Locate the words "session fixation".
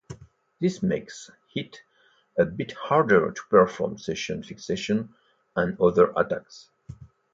3.99-5.13